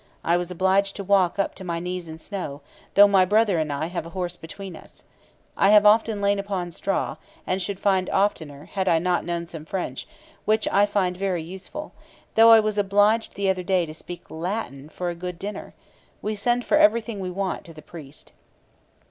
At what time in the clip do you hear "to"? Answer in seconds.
0.95-1.03, 1.53-1.63, 13.85-13.93, 17.65-17.73